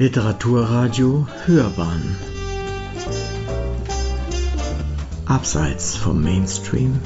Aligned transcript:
Literaturradio 0.00 1.26
Hörbahn 1.44 2.16
Abseits 5.26 5.96
vom 5.96 6.22
Mainstream 6.22 7.00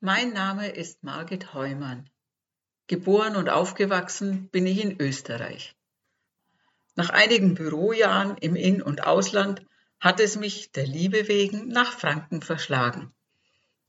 Mein 0.00 0.32
Name 0.32 0.70
ist 0.70 1.04
Margit 1.04 1.54
Heumann. 1.54 2.10
Geboren 2.88 3.36
und 3.36 3.48
aufgewachsen 3.48 4.48
bin 4.48 4.66
ich 4.66 4.82
in 4.82 5.00
Österreich. 5.00 5.76
Nach 6.96 7.10
einigen 7.10 7.54
Bürojahren 7.54 8.36
im 8.38 8.56
In- 8.56 8.82
und 8.82 9.06
Ausland 9.06 9.64
hat 10.00 10.18
es 10.18 10.34
mich 10.34 10.72
der 10.72 10.88
Liebe 10.88 11.28
wegen 11.28 11.68
nach 11.68 11.92
Franken 11.92 12.42
verschlagen. 12.42 13.12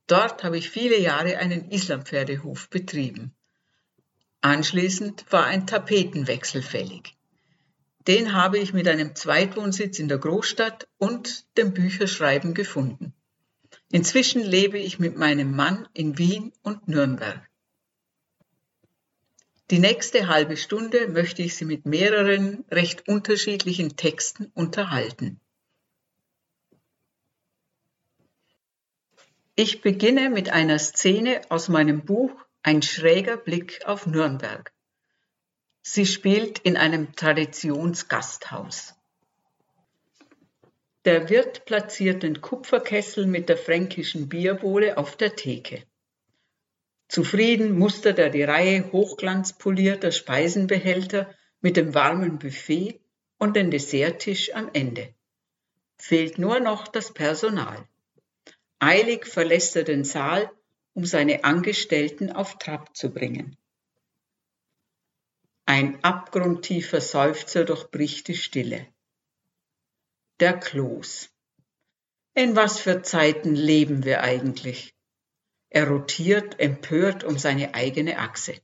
Dort 0.09 0.43
habe 0.43 0.57
ich 0.57 0.71
viele 0.71 0.99
Jahre 0.99 1.37
einen 1.37 1.69
Islampferdehof 1.69 2.69
betrieben. 2.71 3.35
Anschließend 4.41 5.25
war 5.29 5.45
ein 5.45 5.67
Tapetenwechsel 5.67 6.63
fällig. 6.63 7.15
Den 8.07 8.33
habe 8.33 8.57
ich 8.57 8.73
mit 8.73 8.87
einem 8.87 9.15
Zweitwohnsitz 9.15 9.99
in 9.99 10.07
der 10.07 10.17
Großstadt 10.17 10.87
und 10.97 11.45
dem 11.57 11.75
Bücherschreiben 11.75 12.55
gefunden. 12.55 13.13
Inzwischen 13.91 14.41
lebe 14.41 14.79
ich 14.79 14.97
mit 14.97 15.15
meinem 15.15 15.55
Mann 15.55 15.87
in 15.93 16.17
Wien 16.17 16.53
und 16.63 16.87
Nürnberg. 16.87 17.47
Die 19.69 19.77
nächste 19.77 20.27
halbe 20.27 20.57
Stunde 20.57 21.07
möchte 21.07 21.43
ich 21.43 21.55
Sie 21.55 21.65
mit 21.65 21.85
mehreren 21.85 22.65
recht 22.71 23.07
unterschiedlichen 23.07 23.95
Texten 23.95 24.51
unterhalten. 24.55 25.39
Ich 29.61 29.81
beginne 29.81 30.29
mit 30.29 30.51
einer 30.51 30.79
Szene 30.79 31.41
aus 31.49 31.67
meinem 31.67 32.05
Buch 32.05 32.31
Ein 32.63 32.81
schräger 32.81 33.35
Blick 33.35 33.81
auf 33.85 34.07
Nürnberg. 34.07 34.71
Sie 35.81 36.05
spielt 36.05 36.59
in 36.59 36.77
einem 36.77 37.13
Traditionsgasthaus. 37.13 38.95
Der 41.03 41.29
Wirt 41.29 41.65
platziert 41.65 42.23
den 42.23 42.39
Kupferkessel 42.39 43.27
mit 43.27 43.49
der 43.49 43.57
fränkischen 43.57 44.29
Bierbohle 44.29 44.97
auf 44.97 45.17
der 45.17 45.35
Theke. 45.35 45.83
Zufrieden 47.09 47.77
mustert 47.77 48.17
er 48.17 48.29
die 48.29 48.43
Reihe 48.43 48.89
hochglanzpolierter 48.93 50.13
Speisenbehälter 50.13 51.35
mit 51.59 51.75
dem 51.75 51.93
warmen 51.93 52.39
Buffet 52.39 53.01
und 53.37 53.57
den 53.57 53.71
Desserttisch 53.71 54.55
am 54.55 54.69
Ende. 54.71 55.13
Fehlt 55.97 56.39
nur 56.39 56.61
noch 56.61 56.87
das 56.87 57.13
Personal. 57.13 57.85
Eilig 58.79 59.25
verlässt 59.25 59.75
er 59.75 59.83
den 59.83 60.03
Saal, 60.03 60.51
um 60.93 61.05
seine 61.05 61.43
Angestellten 61.43 62.31
auf 62.31 62.57
Trab 62.57 62.95
zu 62.95 63.13
bringen. 63.13 63.57
Ein 65.65 66.03
abgrundtiefer 66.03 67.01
Seufzer 67.01 67.65
durchbricht 67.65 68.27
die 68.27 68.35
Stille. 68.35 68.87
Der 70.39 70.57
Kloß. 70.57 71.29
In 72.33 72.55
was 72.55 72.79
für 72.79 73.01
Zeiten 73.01 73.53
leben 73.53 74.05
wir 74.05 74.21
eigentlich? 74.21 74.95
Er 75.69 75.87
rotiert 75.87 76.59
empört 76.59 77.23
um 77.23 77.37
seine 77.37 77.75
eigene 77.75 78.17
Achse. 78.17 78.55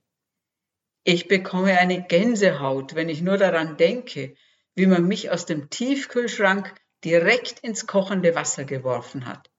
Ich 1.03 1.27
bekomme 1.27 1.77
eine 1.77 2.01
Gänsehaut, 2.07 2.95
wenn 2.95 3.09
ich 3.09 3.21
nur 3.21 3.37
daran 3.37 3.77
denke, 3.77 4.35
wie 4.73 4.87
man 4.87 5.05
mich 5.05 5.29
aus 5.29 5.45
dem 5.45 5.69
Tiefkühlschrank 5.69 6.73
direkt 7.03 7.59
ins 7.59 7.85
kochende 7.85 8.33
Wasser 8.33 8.63
geworfen 8.63 9.25
hat. 9.27 9.51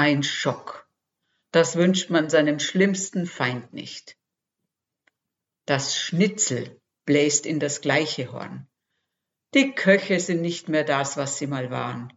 Ein 0.00 0.22
Schock. 0.22 0.88
Das 1.50 1.74
wünscht 1.74 2.08
man 2.08 2.30
seinem 2.30 2.60
schlimmsten 2.60 3.26
Feind 3.26 3.72
nicht. 3.72 4.16
Das 5.66 5.98
Schnitzel 5.98 6.80
bläst 7.04 7.46
in 7.46 7.58
das 7.58 7.80
gleiche 7.80 8.30
Horn. 8.30 8.68
Die 9.54 9.72
Köche 9.72 10.20
sind 10.20 10.40
nicht 10.40 10.68
mehr 10.68 10.84
das, 10.84 11.16
was 11.16 11.38
sie 11.38 11.48
mal 11.48 11.72
waren. 11.72 12.12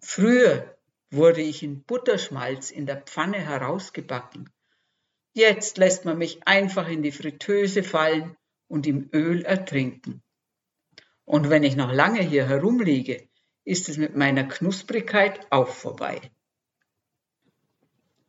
Früher 0.00 0.76
wurde 1.12 1.42
ich 1.42 1.62
in 1.62 1.84
Butterschmalz 1.84 2.72
in 2.72 2.86
der 2.86 3.00
Pfanne 3.00 3.38
herausgebacken. 3.38 4.50
Jetzt 5.32 5.78
lässt 5.78 6.04
man 6.04 6.18
mich 6.18 6.44
einfach 6.48 6.88
in 6.88 7.04
die 7.04 7.12
Fritteuse 7.12 7.84
fallen 7.84 8.36
und 8.66 8.84
im 8.88 9.08
Öl 9.12 9.44
ertrinken. 9.44 10.24
Und 11.24 11.50
wenn 11.50 11.62
ich 11.62 11.76
noch 11.76 11.92
lange 11.92 12.22
hier 12.22 12.48
herumliege, 12.48 13.28
ist 13.62 13.88
es 13.88 13.96
mit 13.96 14.16
meiner 14.16 14.42
Knusprigkeit 14.42 15.46
auch 15.52 15.68
vorbei. 15.68 16.32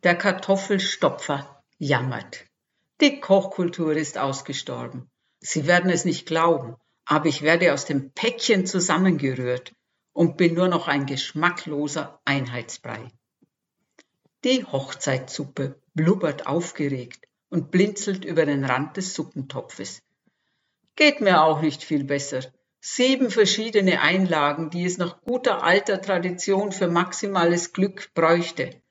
Der 0.04 0.18
Kartoffelstopfer 0.18 1.64
jammert. 1.78 2.44
Die 3.00 3.22
Kochkultur 3.22 3.94
ist 3.94 4.18
ausgestorben. 4.18 5.10
Sie 5.40 5.66
werden 5.66 5.90
es 5.90 6.04
nicht 6.04 6.26
glauben, 6.26 6.76
aber 7.06 7.28
ich 7.28 7.42
werde 7.42 7.72
aus 7.72 7.86
dem 7.86 8.12
Päckchen 8.12 8.66
zusammengerührt 8.66 9.72
und 10.12 10.36
bin 10.36 10.56
nur 10.56 10.68
noch 10.68 10.90
ein 10.90 11.06
geschmackloser 11.06 12.20
Einheitsbrei. 12.26 13.12
Die 14.44 14.66
Hochzeitssuppe 14.66 15.82
blubbert 15.94 16.48
aufgeregt 16.48 17.26
und 17.50 17.72
blinzelt 17.72 18.26
über 18.26 18.46
den 18.46 18.66
Rand 18.66 18.98
des 18.98 19.14
Suppentopfes. 19.14 20.02
Geht 20.98 21.22
mir 21.22 21.44
auch 21.44 21.62
nicht 21.62 21.82
viel 21.82 22.04
besser. 22.04 22.42
Sieben 22.82 23.32
verschiedene 23.32 24.02
Einlagen, 24.02 24.70
die 24.70 24.84
es 24.84 24.98
nach 24.98 25.22
guter 25.22 25.64
alter 25.64 26.02
Tradition 26.02 26.74
für 26.74 26.90
maximales 26.90 27.72
Glück 27.72 28.14
bräuchte 28.14 28.83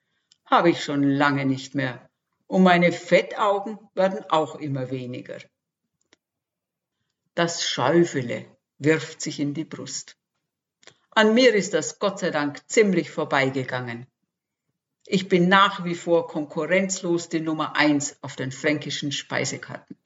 habe 0.53 0.71
ich 0.71 0.85
schon 0.85 1.03
lange 1.03 1.47
nicht 1.47 1.75
mehr. 1.75 2.09
Und 2.47 2.63
meine 2.63 2.93
Fettaugen 2.93 3.79
werden 3.95 4.25
auch 4.29 4.57
immer 4.57 4.91
weniger. 4.91 5.39
Das 7.35 7.65
Schäufele 7.67 8.45
wirft 8.79 9.23
sich 9.23 9.41
in 9.41 9.55
die 9.55 9.65
Brust. 9.65 10.19
An 11.11 11.33
mir 11.33 11.55
ist 11.55 11.73
das 11.73 11.99
Gott 11.99 12.19
sei 12.19 12.31
Dank 12.31 12.61
ziemlich 12.69 13.11
vorbeigegangen. 13.11 14.07
Ich 15.07 15.29
bin 15.29 15.49
nach 15.49 15.85
wie 15.85 15.95
vor 15.95 16.29
konkurrenzlos 16.29 17.31
die 17.31 17.41
Nummer 17.41 17.75
eins 17.75 18.19
auf 18.21 18.37
den 18.37 18.53
fränkischen 18.53 19.11
Speisekarten. 19.11 19.97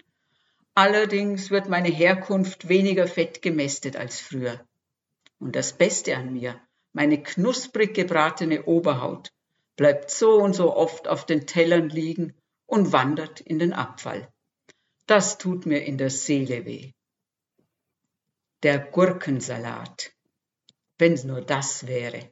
Allerdings 0.75 1.51
wird 1.51 1.69
meine 1.69 1.89
Herkunft 1.89 2.69
weniger 2.69 3.09
fett 3.09 3.43
gemästet 3.43 3.97
als 3.97 4.21
früher. 4.21 4.65
Und 5.41 5.57
das 5.57 5.73
Beste 5.73 6.17
an 6.17 6.33
mir, 6.33 6.61
meine 6.93 7.21
knusprig 7.21 7.95
gebratene 7.95 8.65
Oberhaut, 8.65 9.33
bleibt 9.77 10.11
so 10.11 10.35
und 10.43 10.55
so 10.55 10.75
oft 10.75 11.07
auf 11.07 11.27
den 11.27 11.47
Tellern 11.47 11.89
liegen 11.89 12.35
und 12.67 12.93
wandert 12.93 13.41
in 13.41 13.59
den 13.59 13.73
Abfall. 13.73 14.29
Das 15.07 15.39
tut 15.39 15.67
mir 15.67 15.85
in 15.85 15.99
der 15.99 16.11
Seele 16.11 16.65
weh. 16.65 16.93
Der 18.63 18.79
Gurkensalat. 18.79 20.13
Wenn's 20.99 21.25
nur 21.25 21.43
das 21.43 21.87
wäre. 21.87 22.31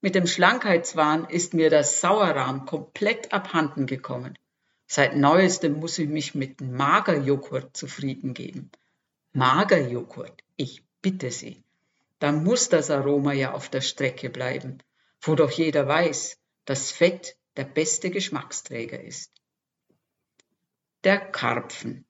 Mit 0.00 0.14
dem 0.14 0.26
Schlankheitswahn 0.26 1.28
ist 1.28 1.54
mir 1.54 1.70
das 1.70 2.00
Sauerrahm 2.00 2.66
komplett 2.66 3.32
abhanden 3.32 3.86
gekommen. 3.86 4.38
Seit 4.86 5.16
neuestem 5.16 5.74
muss 5.74 5.98
ich 5.98 6.08
mich 6.08 6.34
mit 6.34 6.60
Magerjoghurt 6.60 7.76
zufrieden 7.76 8.34
geben. 8.34 8.70
Magerjoghurt, 9.32 10.42
ich 10.56 10.84
bitte 11.02 11.30
Sie. 11.30 11.62
Da 12.18 12.32
muss 12.32 12.68
das 12.68 12.90
Aroma 12.90 13.32
ja 13.32 13.52
auf 13.52 13.68
der 13.68 13.80
Strecke 13.80 14.30
bleiben, 14.30 14.78
wo 15.20 15.34
doch 15.34 15.50
jeder 15.50 15.86
weiß, 15.86 16.38
dass 16.66 16.90
Fett 16.90 17.36
der 17.56 17.64
beste 17.64 18.10
Geschmacksträger 18.10 19.02
ist. 19.02 19.32
Der 21.04 21.18
Karpfen. 21.18 22.04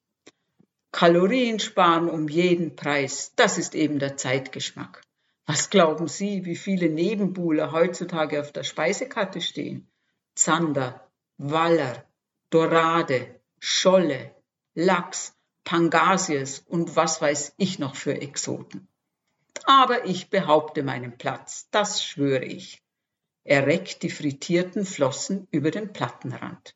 Kalorien 0.90 1.60
sparen 1.60 2.08
um 2.08 2.28
jeden 2.28 2.74
Preis, 2.74 3.32
das 3.36 3.58
ist 3.58 3.74
eben 3.74 3.98
der 3.98 4.16
Zeitgeschmack. 4.16 5.02
Was 5.44 5.70
glauben 5.70 6.08
Sie, 6.08 6.44
wie 6.44 6.56
viele 6.56 6.88
Nebenbuhler 6.88 7.70
heutzutage 7.70 8.40
auf 8.40 8.50
der 8.50 8.64
Speisekarte 8.64 9.40
stehen? 9.40 9.88
Zander, 10.34 11.08
Waller, 11.36 12.04
Dorade, 12.50 13.40
Scholle, 13.60 14.34
Lachs, 14.74 15.34
Pangasius 15.64 16.60
und 16.60 16.96
was 16.96 17.20
weiß 17.20 17.54
ich 17.58 17.78
noch 17.78 17.94
für 17.94 18.20
Exoten. 18.20 18.88
Aber 19.64 20.06
ich 20.06 20.30
behaupte 20.30 20.82
meinen 20.82 21.18
Platz, 21.18 21.68
das 21.70 22.02
schwöre 22.02 22.44
ich. 22.44 22.82
Er 23.48 23.64
reckt 23.64 24.02
die 24.02 24.10
frittierten 24.10 24.84
Flossen 24.84 25.46
über 25.52 25.70
den 25.70 25.92
Plattenrand. 25.92 26.74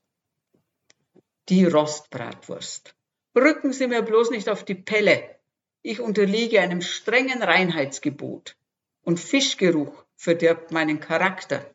Die 1.49 1.65
Rostbratwurst. 1.65 2.95
Rücken 3.35 3.73
Sie 3.73 3.89
mir 3.89 4.03
bloß 4.03 4.31
nicht 4.31 4.49
auf 4.49 4.65
die 4.65 4.77
Pelle. 4.77 5.37
Ich 5.83 5.99
unterliege 5.99 6.61
einem 6.61 6.81
strengen 6.81 7.43
Reinheitsgebot. 7.43 8.57
Und 9.03 9.19
Fischgeruch 9.19 10.05
verdirbt 10.15 10.71
meinen 10.71 11.01
Charakter. 11.01 11.75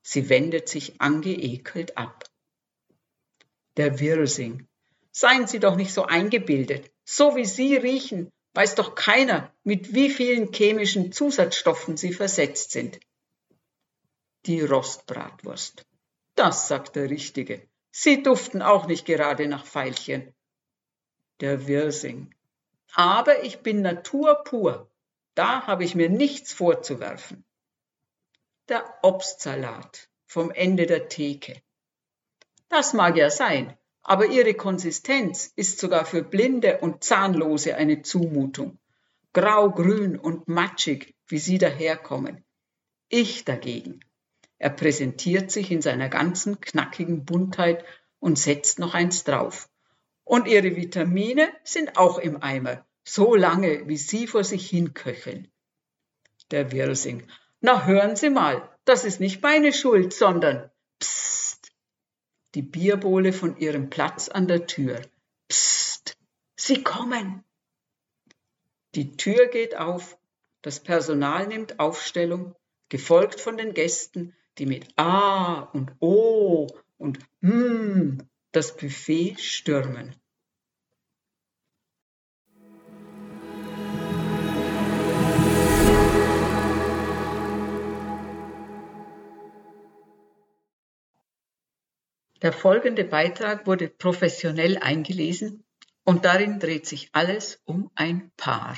Sie 0.00 0.28
wendet 0.28 0.68
sich 0.68 1.00
angeekelt 1.00 1.98
ab. 1.98 2.22
Der 3.76 3.98
Wirsing. 3.98 4.68
Seien 5.10 5.48
Sie 5.48 5.58
doch 5.58 5.74
nicht 5.74 5.92
so 5.92 6.04
eingebildet. 6.04 6.92
So 7.04 7.34
wie 7.34 7.46
Sie 7.46 7.74
riechen, 7.74 8.30
weiß 8.52 8.76
doch 8.76 8.94
keiner, 8.94 9.52
mit 9.64 9.92
wie 9.92 10.08
vielen 10.08 10.52
chemischen 10.52 11.10
Zusatzstoffen 11.10 11.96
Sie 11.96 12.12
versetzt 12.12 12.70
sind 12.70 13.00
die 14.46 14.60
Rostbratwurst. 14.60 15.86
Das 16.34 16.68
sagt 16.68 16.96
der 16.96 17.08
Richtige. 17.10 17.68
Sie 17.90 18.22
duften 18.22 18.60
auch 18.60 18.86
nicht 18.86 19.06
gerade 19.06 19.46
nach 19.48 19.64
Veilchen. 19.64 20.34
Der 21.40 21.66
Wirsing. 21.66 22.34
Aber 22.92 23.42
ich 23.44 23.60
bin 23.60 23.82
Natur 23.82 24.42
pur. 24.44 24.90
Da 25.34 25.66
habe 25.66 25.84
ich 25.84 25.94
mir 25.94 26.10
nichts 26.10 26.52
vorzuwerfen. 26.52 27.44
Der 28.68 28.84
Obstsalat 29.02 30.08
vom 30.26 30.50
Ende 30.50 30.86
der 30.86 31.08
Theke. 31.08 31.60
Das 32.68 32.92
mag 32.92 33.16
ja 33.16 33.30
sein, 33.30 33.76
aber 34.02 34.26
ihre 34.26 34.54
Konsistenz 34.54 35.52
ist 35.56 35.78
sogar 35.78 36.04
für 36.04 36.22
Blinde 36.22 36.78
und 36.80 37.04
Zahnlose 37.04 37.76
eine 37.76 38.02
Zumutung. 38.02 38.78
Grau-grün 39.32 40.18
und 40.18 40.48
matschig, 40.48 41.14
wie 41.26 41.38
sie 41.38 41.58
daherkommen. 41.58 42.44
Ich 43.08 43.44
dagegen. 43.44 44.00
Er 44.64 44.70
präsentiert 44.70 45.50
sich 45.50 45.70
in 45.70 45.82
seiner 45.82 46.08
ganzen 46.08 46.58
knackigen 46.58 47.26
Buntheit 47.26 47.84
und 48.18 48.38
setzt 48.38 48.78
noch 48.78 48.94
eins 48.94 49.22
drauf. 49.22 49.68
Und 50.24 50.48
ihre 50.48 50.74
Vitamine 50.74 51.52
sind 51.64 51.98
auch 51.98 52.18
im 52.18 52.42
Eimer, 52.42 52.82
so 53.02 53.34
lange, 53.34 53.86
wie 53.88 53.98
sie 53.98 54.26
vor 54.26 54.42
sich 54.42 54.70
hinköcheln. 54.70 55.48
Der 56.50 56.72
Wirsing. 56.72 57.28
Na 57.60 57.84
hören 57.84 58.16
Sie 58.16 58.30
mal, 58.30 58.66
das 58.86 59.04
ist 59.04 59.20
nicht 59.20 59.42
meine 59.42 59.70
Schuld, 59.70 60.14
sondern 60.14 60.70
Psst. 60.98 61.70
Die 62.54 62.62
Bierbowle 62.62 63.34
von 63.34 63.58
ihrem 63.58 63.90
Platz 63.90 64.30
an 64.30 64.48
der 64.48 64.66
Tür. 64.66 65.02
Psst. 65.46 66.16
Sie 66.56 66.82
kommen. 66.82 67.44
Die 68.94 69.18
Tür 69.18 69.48
geht 69.48 69.76
auf, 69.76 70.16
das 70.62 70.80
Personal 70.80 71.48
nimmt 71.48 71.80
Aufstellung, 71.80 72.54
gefolgt 72.88 73.42
von 73.42 73.58
den 73.58 73.74
Gästen, 73.74 74.34
die 74.58 74.66
mit 74.66 74.86
A 74.96 75.60
und 75.60 75.92
O 76.00 76.68
und 76.96 77.18
Hm 77.40 78.18
das 78.54 78.76
Buffet 78.76 79.36
stürmen. 79.38 80.14
Der 92.42 92.52
folgende 92.52 93.04
Beitrag 93.04 93.66
wurde 93.66 93.88
professionell 93.88 94.76
eingelesen 94.76 95.64
und 96.04 96.26
darin 96.26 96.60
dreht 96.60 96.86
sich 96.86 97.08
alles 97.12 97.62
um 97.64 97.90
ein 97.94 98.30
Paar. 98.36 98.76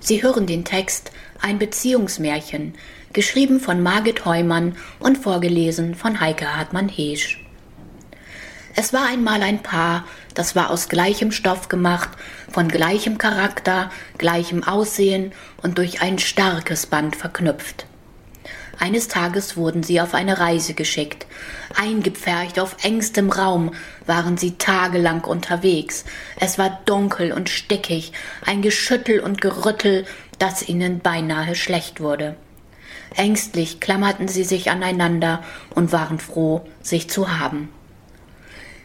Sie 0.00 0.20
hören 0.20 0.48
den 0.48 0.64
Text 0.64 1.12
Ein 1.44 1.58
Beziehungsmärchen, 1.58 2.74
geschrieben 3.12 3.58
von 3.58 3.82
Margit 3.82 4.24
Heumann 4.24 4.76
und 5.00 5.18
vorgelesen 5.18 5.96
von 5.96 6.20
Heike 6.20 6.56
Hartmann-Heesch. 6.56 7.44
Es 8.76 8.92
war 8.92 9.06
einmal 9.06 9.42
ein 9.42 9.60
Paar, 9.60 10.04
das 10.34 10.54
war 10.54 10.70
aus 10.70 10.88
gleichem 10.88 11.32
Stoff 11.32 11.68
gemacht, 11.68 12.10
von 12.48 12.68
gleichem 12.68 13.18
Charakter, 13.18 13.90
gleichem 14.18 14.62
Aussehen 14.62 15.32
und 15.60 15.78
durch 15.78 16.00
ein 16.00 16.20
starkes 16.20 16.86
Band 16.86 17.16
verknüpft. 17.16 17.86
Eines 18.78 19.08
Tages 19.08 19.56
wurden 19.56 19.82
sie 19.82 20.00
auf 20.00 20.14
eine 20.14 20.38
Reise 20.38 20.74
geschickt. 20.74 21.26
Eingepfercht 21.76 22.58
auf 22.58 22.76
engstem 22.82 23.30
Raum 23.30 23.74
waren 24.06 24.36
sie 24.36 24.58
tagelang 24.58 25.24
unterwegs. 25.24 26.04
Es 26.40 26.58
war 26.58 26.80
dunkel 26.84 27.32
und 27.32 27.50
stickig, 27.50 28.12
ein 28.46 28.62
Geschüttel 28.62 29.20
und 29.20 29.40
Gerüttel, 29.40 30.06
dass 30.42 30.68
ihnen 30.68 30.98
beinahe 30.98 31.54
schlecht 31.54 32.00
wurde. 32.00 32.34
Ängstlich 33.14 33.78
klammerten 33.78 34.26
sie 34.26 34.42
sich 34.42 34.72
aneinander 34.72 35.44
und 35.76 35.92
waren 35.92 36.18
froh, 36.18 36.62
sich 36.82 37.08
zu 37.08 37.38
haben. 37.38 37.68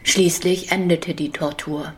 Schließlich 0.04 0.70
endete 0.70 1.14
die 1.14 1.32
Tortur. 1.32 1.94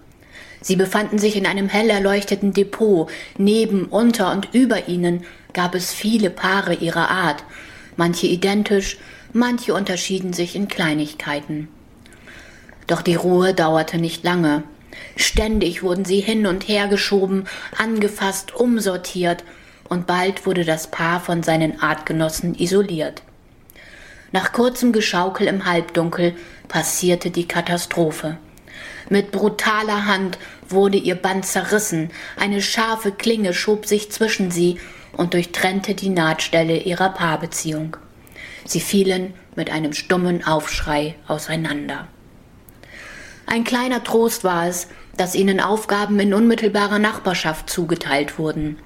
Sie 0.62 0.76
befanden 0.76 1.18
sich 1.18 1.36
in 1.36 1.44
einem 1.44 1.68
hell 1.68 1.90
erleuchteten 1.90 2.54
Depot. 2.54 3.10
Neben, 3.36 3.84
unter 3.84 4.32
und 4.32 4.48
über 4.54 4.88
ihnen 4.88 5.24
gab 5.52 5.74
es 5.74 5.92
viele 5.92 6.30
Paare 6.30 6.72
ihrer 6.72 7.10
Art, 7.10 7.44
manche 7.98 8.28
identisch, 8.28 8.96
manche 9.34 9.74
unterschieden 9.74 10.32
sich 10.32 10.56
in 10.56 10.68
Kleinigkeiten. 10.68 11.68
Doch 12.86 13.02
die 13.02 13.14
Ruhe 13.14 13.52
dauerte 13.52 13.98
nicht 13.98 14.24
lange. 14.24 14.62
Ständig 15.16 15.82
wurden 15.82 16.04
sie 16.04 16.20
hin 16.20 16.46
und 16.46 16.68
her 16.68 16.88
geschoben, 16.88 17.46
angefasst, 17.76 18.54
umsortiert, 18.54 19.44
und 19.88 20.06
bald 20.06 20.46
wurde 20.46 20.64
das 20.64 20.90
Paar 20.90 21.20
von 21.20 21.42
seinen 21.42 21.82
Artgenossen 21.82 22.54
isoliert. 22.54 23.22
Nach 24.32 24.52
kurzem 24.52 24.92
Geschaukel 24.92 25.48
im 25.48 25.66
Halbdunkel 25.66 26.34
passierte 26.68 27.30
die 27.30 27.48
Katastrophe. 27.48 28.38
Mit 29.08 29.32
brutaler 29.32 30.06
Hand 30.06 30.38
wurde 30.68 30.96
ihr 30.96 31.16
Band 31.16 31.44
zerrissen, 31.44 32.10
eine 32.36 32.62
scharfe 32.62 33.10
Klinge 33.10 33.52
schob 33.52 33.86
sich 33.86 34.12
zwischen 34.12 34.52
sie 34.52 34.78
und 35.16 35.34
durchtrennte 35.34 35.94
die 35.94 36.10
Nahtstelle 36.10 36.76
ihrer 36.76 37.08
Paarbeziehung. 37.08 37.96
Sie 38.64 38.80
fielen 38.80 39.34
mit 39.56 39.70
einem 39.70 39.92
stummen 39.92 40.46
Aufschrei 40.46 41.16
auseinander. 41.26 42.06
Ein 43.52 43.64
kleiner 43.64 44.04
Trost 44.04 44.44
war 44.44 44.68
es, 44.68 44.86
dass 45.16 45.34
ihnen 45.34 45.58
Aufgaben 45.58 46.20
in 46.20 46.34
unmittelbarer 46.34 47.00
Nachbarschaft 47.00 47.68
zugeteilt 47.68 48.38
wurden. 48.38 48.78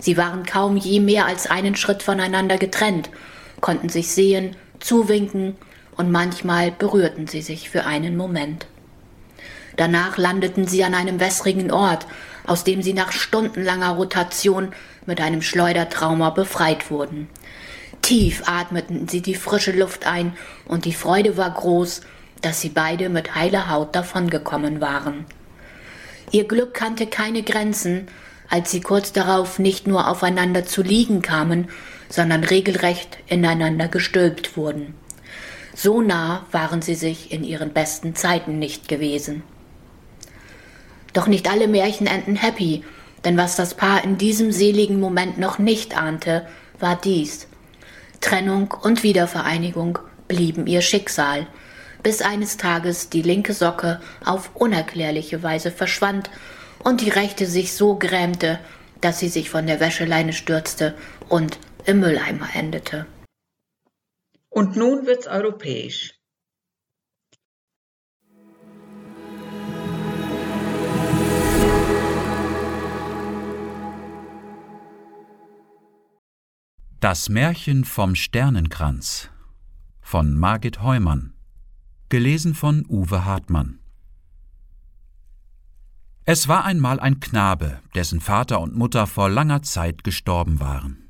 Sie 0.00 0.18
waren 0.18 0.44
kaum 0.44 0.76
je 0.76 1.00
mehr 1.00 1.24
als 1.24 1.46
einen 1.46 1.76
Schritt 1.76 2.02
voneinander 2.02 2.58
getrennt, 2.58 3.08
konnten 3.62 3.88
sich 3.88 4.08
sehen, 4.08 4.54
zuwinken 4.80 5.56
und 5.96 6.10
manchmal 6.10 6.72
berührten 6.72 7.26
sie 7.26 7.40
sich 7.40 7.70
für 7.70 7.86
einen 7.86 8.18
Moment. 8.18 8.66
Danach 9.76 10.18
landeten 10.18 10.66
sie 10.66 10.84
an 10.84 10.92
einem 10.92 11.18
wässrigen 11.18 11.70
Ort, 11.70 12.06
aus 12.46 12.64
dem 12.64 12.82
sie 12.82 12.92
nach 12.92 13.12
stundenlanger 13.12 13.92
Rotation 13.92 14.74
mit 15.06 15.22
einem 15.22 15.40
Schleudertrauma 15.40 16.28
befreit 16.28 16.90
wurden. 16.90 17.28
Tief 18.02 18.42
atmeten 18.44 19.08
sie 19.08 19.22
die 19.22 19.36
frische 19.36 19.72
Luft 19.72 20.06
ein, 20.06 20.36
und 20.66 20.84
die 20.84 20.92
Freude 20.92 21.38
war 21.38 21.50
groß, 21.50 22.02
dass 22.42 22.60
sie 22.60 22.68
beide 22.68 23.08
mit 23.08 23.34
heiler 23.34 23.70
Haut 23.70 23.94
davongekommen 23.94 24.80
waren. 24.80 25.24
Ihr 26.30 26.44
Glück 26.44 26.74
kannte 26.74 27.06
keine 27.06 27.42
Grenzen, 27.42 28.08
als 28.48 28.70
sie 28.70 28.80
kurz 28.80 29.12
darauf 29.12 29.58
nicht 29.58 29.86
nur 29.86 30.08
aufeinander 30.08 30.64
zu 30.64 30.82
liegen 30.82 31.22
kamen, 31.22 31.68
sondern 32.08 32.44
regelrecht 32.44 33.18
ineinander 33.26 33.88
gestülpt 33.88 34.56
wurden. 34.56 34.94
So 35.74 36.02
nah 36.02 36.44
waren 36.52 36.82
sie 36.82 36.94
sich 36.94 37.32
in 37.32 37.44
ihren 37.44 37.72
besten 37.72 38.14
Zeiten 38.14 38.58
nicht 38.58 38.88
gewesen. 38.88 39.42
Doch 41.12 41.26
nicht 41.26 41.50
alle 41.50 41.68
Märchen 41.68 42.06
enden 42.06 42.36
happy, 42.36 42.84
denn 43.24 43.36
was 43.36 43.56
das 43.56 43.74
Paar 43.74 44.04
in 44.04 44.18
diesem 44.18 44.52
seligen 44.52 45.00
Moment 45.00 45.38
noch 45.38 45.58
nicht 45.58 45.96
ahnte, 45.96 46.46
war 46.78 46.96
dies. 46.96 47.46
Trennung 48.20 48.74
und 48.82 49.02
Wiedervereinigung 49.02 49.98
blieben 50.28 50.66
ihr 50.66 50.82
Schicksal, 50.82 51.46
bis 52.02 52.22
eines 52.22 52.56
Tages 52.56 53.08
die 53.08 53.22
linke 53.22 53.54
Socke 53.54 54.00
auf 54.24 54.50
unerklärliche 54.54 55.42
Weise 55.42 55.70
verschwand 55.70 56.30
und 56.80 57.00
die 57.00 57.10
rechte 57.10 57.46
sich 57.46 57.74
so 57.74 57.96
grämte, 57.96 58.58
dass 59.00 59.18
sie 59.18 59.28
sich 59.28 59.50
von 59.50 59.66
der 59.66 59.80
Wäscheleine 59.80 60.32
stürzte 60.32 60.96
und 61.28 61.58
im 61.84 62.00
Mülleimer 62.00 62.48
endete. 62.54 63.06
Und 64.48 64.76
nun 64.76 65.06
wird's 65.06 65.26
europäisch. 65.26 66.14
Das 77.00 77.28
Märchen 77.28 77.84
vom 77.84 78.14
Sternenkranz 78.14 79.28
von 80.00 80.36
Margit 80.36 80.82
Heumann 80.82 81.31
Gelesen 82.12 82.54
von 82.54 82.84
Uwe 82.90 83.24
Hartmann 83.24 83.78
Es 86.26 86.46
war 86.46 86.66
einmal 86.66 87.00
ein 87.00 87.20
Knabe, 87.20 87.80
dessen 87.94 88.20
Vater 88.20 88.60
und 88.60 88.76
Mutter 88.76 89.06
vor 89.06 89.30
langer 89.30 89.62
Zeit 89.62 90.04
gestorben 90.04 90.60
waren. 90.60 91.08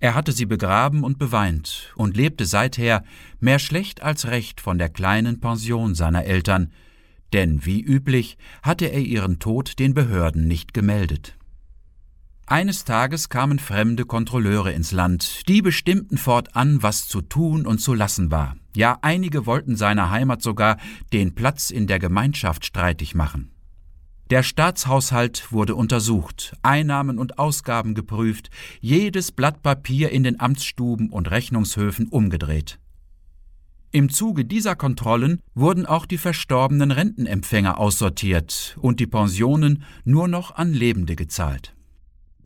Er 0.00 0.16
hatte 0.16 0.32
sie 0.32 0.46
begraben 0.46 1.04
und 1.04 1.20
beweint 1.20 1.92
und 1.94 2.16
lebte 2.16 2.46
seither 2.46 3.04
mehr 3.38 3.60
schlecht 3.60 4.02
als 4.02 4.26
recht 4.26 4.60
von 4.60 4.76
der 4.76 4.88
kleinen 4.88 5.38
Pension 5.38 5.94
seiner 5.94 6.24
Eltern, 6.24 6.72
denn 7.32 7.64
wie 7.64 7.80
üblich 7.80 8.36
hatte 8.64 8.86
er 8.86 9.02
ihren 9.02 9.38
Tod 9.38 9.78
den 9.78 9.94
Behörden 9.94 10.48
nicht 10.48 10.74
gemeldet. 10.74 11.38
Eines 12.46 12.84
Tages 12.84 13.28
kamen 13.28 13.60
fremde 13.60 14.04
Kontrolleure 14.04 14.72
ins 14.72 14.90
Land, 14.90 15.48
die 15.48 15.62
bestimmten 15.62 16.18
fortan, 16.18 16.82
was 16.82 17.06
zu 17.06 17.20
tun 17.20 17.68
und 17.68 17.80
zu 17.80 17.94
lassen 17.94 18.32
war. 18.32 18.56
Ja, 18.74 18.98
einige 19.02 19.46
wollten 19.46 19.76
seiner 19.76 20.10
Heimat 20.10 20.42
sogar 20.42 20.76
den 21.12 21.34
Platz 21.34 21.70
in 21.70 21.86
der 21.86 21.98
Gemeinschaft 21.98 22.64
streitig 22.64 23.14
machen. 23.14 23.50
Der 24.30 24.44
Staatshaushalt 24.44 25.50
wurde 25.50 25.74
untersucht, 25.74 26.54
Einnahmen 26.62 27.18
und 27.18 27.40
Ausgaben 27.40 27.94
geprüft, 27.94 28.48
jedes 28.80 29.32
Blatt 29.32 29.60
Papier 29.60 30.10
in 30.10 30.22
den 30.22 30.38
Amtsstuben 30.38 31.10
und 31.10 31.32
Rechnungshöfen 31.32 32.06
umgedreht. 32.06 32.78
Im 33.90 34.08
Zuge 34.08 34.44
dieser 34.44 34.76
Kontrollen 34.76 35.40
wurden 35.54 35.84
auch 35.84 36.06
die 36.06 36.18
verstorbenen 36.18 36.92
Rentenempfänger 36.92 37.76
aussortiert 37.76 38.76
und 38.80 39.00
die 39.00 39.08
Pensionen 39.08 39.82
nur 40.04 40.28
noch 40.28 40.54
an 40.54 40.72
Lebende 40.72 41.16
gezahlt. 41.16 41.74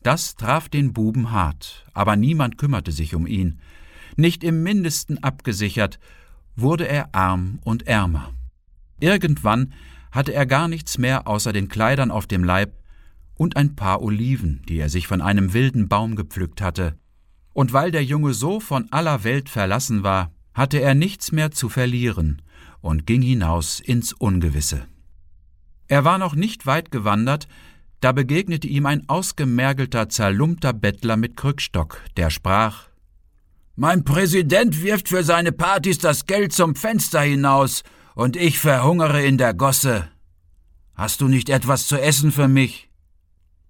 Das 0.03 0.37
traf 0.37 0.71
den 0.71 0.95
Buben 0.95 1.33
hart, 1.33 1.85
aber 1.93 2.17
niemand 2.17 2.57
kümmerte 2.57 2.93
sich 2.93 3.15
um 3.15 3.27
ihn. 3.27 3.61
Nicht 4.17 4.45
im 4.45 4.63
mindesten 4.63 5.23
abgesichert, 5.23 5.99
wurde 6.57 6.87
er 6.87 7.15
arm 7.15 7.59
und 7.65 7.87
ärmer. 7.87 8.33
Irgendwann 9.01 9.73
hatte 10.13 10.33
er 10.33 10.47
gar 10.47 10.69
nichts 10.69 10.99
mehr 10.99 11.27
außer 11.27 11.53
den 11.53 11.69
Kleidern 11.69 12.11
auf 12.11 12.27
dem 12.27 12.45
Leib 12.45 12.73
und 13.35 13.57
ein 13.57 13.75
paar 13.75 14.03
Oliven, 14.03 14.63
die 14.69 14.79
er 14.79 14.89
sich 14.89 15.09
von 15.09 15.21
einem 15.21 15.53
wilden 15.53 15.89
Baum 15.89 16.15
gepflückt 16.15 16.61
hatte. 16.61 16.97
Und 17.53 17.73
weil 17.73 17.91
der 17.91 18.05
Junge 18.05 18.35
so 18.35 18.61
von 18.61 18.87
aller 18.93 19.25
Welt 19.25 19.49
verlassen 19.49 20.03
war, 20.05 20.31
hatte 20.55 20.81
er 20.81 20.95
nichts 20.95 21.33
mehr 21.33 21.51
zu 21.51 21.69
verlieren 21.69 22.43
und 22.81 23.07
ging 23.07 23.23
hinaus 23.23 23.81
ins 23.81 24.13
Ungewisse. 24.13 24.87
Er 25.89 26.05
war 26.05 26.19
noch 26.19 26.35
nicht 26.35 26.67
weit 26.67 26.91
gewandert, 26.91 27.49
da 28.01 28.13
begegnete 28.13 28.69
ihm 28.69 28.87
ein 28.87 29.09
ausgemergelter, 29.09 30.09
zerlumpter 30.09 30.73
Bettler 30.73 31.17
mit 31.17 31.37
Krückstock, 31.37 32.03
der 32.17 32.31
sprach 32.31 32.89
Mein 33.77 34.05
Präsident 34.05 34.83
wirft 34.83 35.09
für 35.09 35.25
seine 35.25 35.51
Partys 35.51 35.99
das 35.99 36.27
Geld 36.27 36.53
zum 36.53 36.77
Fenster 36.77 37.23
hinaus, 37.23 37.83
und 38.15 38.37
ich 38.37 38.61
verhungere 38.61 39.25
in 39.25 39.39
der 39.39 39.55
Gosse. 39.55 40.09
Hast 40.95 41.21
du 41.21 41.27
nicht 41.27 41.49
etwas 41.49 41.89
zu 41.89 42.01
essen 42.01 42.31
für 42.31 42.47
mich? 42.47 42.89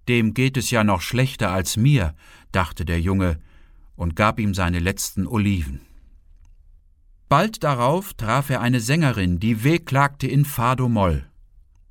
Dem 0.07 0.35
geht 0.35 0.57
es 0.57 0.69
ja 0.69 0.83
noch 0.83 1.01
schlechter 1.01 1.51
als 1.51 1.77
mir, 1.77 2.13
dachte 2.51 2.85
der 2.85 3.01
Junge 3.01 3.39
und 3.95 4.15
gab 4.15 4.39
ihm 4.39 4.53
seine 4.53 4.77
letzten 4.77 5.25
Oliven. 5.25 5.81
Bald 7.27 7.63
darauf 7.63 8.13
traf 8.13 8.51
er 8.51 8.61
eine 8.61 8.81
Sängerin, 8.81 9.39
die 9.39 9.63
wehklagte 9.63 10.27
in 10.27 10.45
Fado 10.45 10.87
Moll. 10.87 11.25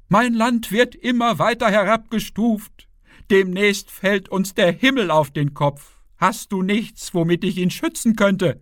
Mein 0.08 0.34
Land 0.34 0.70
wird 0.70 0.94
immer 0.94 1.40
weiter 1.40 1.68
herabgestuft. 1.68 2.86
Demnächst 3.30 3.90
fällt 3.90 4.28
uns 4.28 4.54
der 4.54 4.70
Himmel 4.70 5.10
auf 5.10 5.32
den 5.32 5.54
Kopf. 5.54 5.96
Hast 6.16 6.52
du 6.52 6.62
nichts, 6.62 7.14
womit 7.14 7.44
ich 7.44 7.58
ihn 7.58 7.70
schützen 7.70 8.16
könnte? 8.16 8.60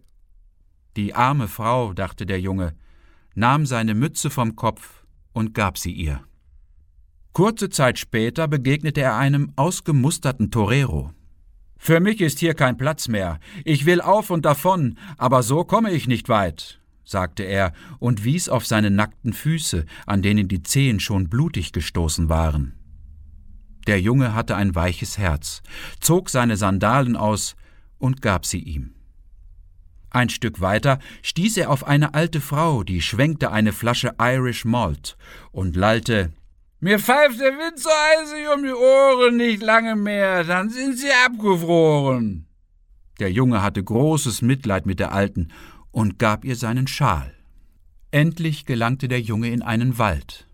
Die 0.96 1.14
arme 1.14 1.48
Frau, 1.48 1.92
dachte 1.92 2.26
der 2.26 2.40
Junge, 2.40 2.74
nahm 3.34 3.66
seine 3.66 3.94
Mütze 3.94 4.30
vom 4.30 4.56
Kopf 4.56 5.04
und 5.32 5.54
gab 5.54 5.78
sie 5.78 5.92
ihr. 5.92 6.22
Kurze 7.32 7.70
Zeit 7.70 7.98
später 7.98 8.46
begegnete 8.46 9.00
er 9.00 9.16
einem 9.16 9.52
ausgemusterten 9.56 10.50
Torero. 10.50 11.12
Für 11.78 11.98
mich 11.98 12.20
ist 12.20 12.38
hier 12.38 12.54
kein 12.54 12.76
Platz 12.76 13.08
mehr. 13.08 13.40
Ich 13.64 13.86
will 13.86 14.00
auf 14.00 14.30
und 14.30 14.44
davon, 14.44 14.98
aber 15.16 15.42
so 15.42 15.64
komme 15.64 15.92
ich 15.92 16.06
nicht 16.06 16.28
weit, 16.28 16.80
sagte 17.04 17.42
er 17.42 17.72
und 17.98 18.22
wies 18.22 18.48
auf 18.48 18.66
seine 18.66 18.90
nackten 18.90 19.32
Füße, 19.32 19.86
an 20.06 20.22
denen 20.22 20.46
die 20.46 20.62
Zehen 20.62 21.00
schon 21.00 21.28
blutig 21.28 21.72
gestoßen 21.72 22.28
waren. 22.28 22.74
Der 23.86 24.00
Junge 24.00 24.34
hatte 24.34 24.56
ein 24.56 24.74
weiches 24.74 25.18
Herz, 25.18 25.62
zog 26.00 26.30
seine 26.30 26.56
Sandalen 26.56 27.16
aus 27.16 27.56
und 27.98 28.22
gab 28.22 28.46
sie 28.46 28.60
ihm. 28.60 28.94
Ein 30.10 30.28
Stück 30.28 30.60
weiter 30.60 30.98
stieß 31.22 31.56
er 31.56 31.70
auf 31.70 31.86
eine 31.86 32.14
alte 32.14 32.40
Frau, 32.40 32.82
die 32.82 33.00
schwenkte 33.00 33.50
eine 33.50 33.72
Flasche 33.72 34.14
Irish 34.20 34.64
Malt 34.64 35.16
und 35.52 35.74
lallte 35.74 36.32
mir 36.84 36.98
pfeift 36.98 37.38
der 37.38 37.52
Wind 37.52 37.78
so 37.78 37.88
eisig 37.88 38.48
um 38.52 38.64
die 38.64 38.72
Ohren 38.72 39.36
nicht 39.36 39.62
lange 39.62 39.94
mehr, 39.94 40.42
dann 40.42 40.68
sind 40.68 40.98
sie 40.98 41.12
abgefroren. 41.24 42.46
Der 43.20 43.30
Junge 43.30 43.62
hatte 43.62 43.84
großes 43.84 44.42
Mitleid 44.42 44.84
mit 44.84 44.98
der 44.98 45.12
Alten 45.12 45.52
und 45.92 46.18
gab 46.18 46.44
ihr 46.44 46.56
seinen 46.56 46.88
Schal. 46.88 47.32
Endlich 48.10 48.66
gelangte 48.66 49.06
der 49.06 49.20
Junge 49.20 49.50
in 49.50 49.62
einen 49.62 49.96
Wald. 49.98 50.48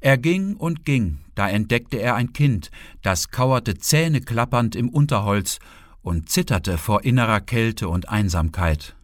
Er 0.00 0.16
ging 0.16 0.54
und 0.54 0.84
ging, 0.84 1.18
da 1.34 1.48
entdeckte 1.48 1.96
er 1.96 2.14
ein 2.14 2.32
Kind, 2.32 2.70
das 3.02 3.30
kauerte 3.30 3.76
zähneklappernd 3.76 4.76
im 4.76 4.88
Unterholz 4.88 5.58
und 6.02 6.28
zitterte 6.28 6.78
vor 6.78 7.04
innerer 7.04 7.40
Kälte 7.40 7.88
und 7.88 8.08
Einsamkeit. 8.08 8.94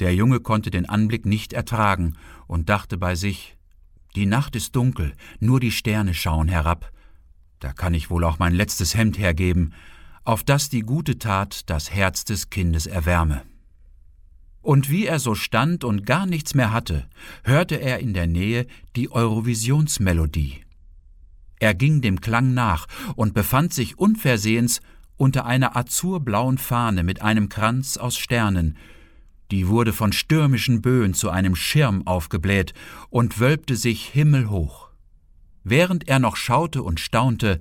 Der 0.00 0.14
Junge 0.14 0.40
konnte 0.40 0.70
den 0.70 0.88
Anblick 0.88 1.24
nicht 1.24 1.52
ertragen 1.52 2.16
und 2.46 2.68
dachte 2.68 2.98
bei 2.98 3.14
sich, 3.14 3.56
die 4.16 4.26
Nacht 4.26 4.56
ist 4.56 4.74
dunkel, 4.74 5.12
nur 5.38 5.60
die 5.60 5.70
Sterne 5.70 6.14
schauen 6.14 6.48
herab. 6.48 6.90
Da 7.60 7.72
kann 7.72 7.94
ich 7.94 8.10
wohl 8.10 8.24
auch 8.24 8.38
mein 8.38 8.54
letztes 8.54 8.94
Hemd 8.96 9.18
hergeben, 9.18 9.72
auf 10.24 10.42
das 10.44 10.68
die 10.68 10.80
gute 10.80 11.18
Tat 11.18 11.68
das 11.70 11.90
Herz 11.92 12.24
des 12.24 12.50
Kindes 12.50 12.86
erwärme. 12.86 13.42
Und 14.68 14.90
wie 14.90 15.06
er 15.06 15.18
so 15.18 15.34
stand 15.34 15.82
und 15.82 16.04
gar 16.04 16.26
nichts 16.26 16.54
mehr 16.54 16.74
hatte, 16.74 17.06
hörte 17.42 17.80
er 17.80 18.00
in 18.00 18.12
der 18.12 18.26
Nähe 18.26 18.66
die 18.96 19.10
Eurovisionsmelodie. 19.10 20.60
Er 21.58 21.72
ging 21.72 22.02
dem 22.02 22.20
Klang 22.20 22.52
nach 22.52 22.86
und 23.16 23.32
befand 23.32 23.72
sich 23.72 23.98
unversehens 23.98 24.82
unter 25.16 25.46
einer 25.46 25.74
azurblauen 25.74 26.58
Fahne 26.58 27.02
mit 27.02 27.22
einem 27.22 27.48
Kranz 27.48 27.96
aus 27.96 28.18
Sternen, 28.18 28.76
die 29.50 29.68
wurde 29.68 29.94
von 29.94 30.12
stürmischen 30.12 30.82
Böen 30.82 31.14
zu 31.14 31.30
einem 31.30 31.56
Schirm 31.56 32.06
aufgebläht 32.06 32.74
und 33.08 33.40
wölbte 33.40 33.74
sich 33.74 34.04
himmelhoch. 34.04 34.90
Während 35.64 36.08
er 36.08 36.18
noch 36.18 36.36
schaute 36.36 36.82
und 36.82 37.00
staunte, 37.00 37.60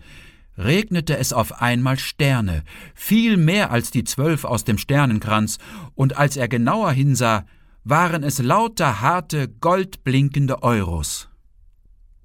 regnete 0.58 1.18
es 1.18 1.34
auf 1.34 1.62
einmal 1.62 2.00
Sterne, 2.00 2.64
viel 2.96 3.38
mehr 3.38 3.72
als 3.72 3.92
die 3.92 4.04
zwölf 4.04 4.44
aus 4.44 4.64
dem 4.64 4.78
Sternenkranz, 4.78 5.58
und 5.96 6.18
als 6.18 6.38
er 6.38 6.48
genauer 6.48 6.92
hinsah, 6.92 7.46
waren 7.84 8.24
es 8.24 8.40
lauter 8.40 9.02
harte, 9.02 9.48
goldblinkende 9.48 10.64
Euros. 10.64 11.30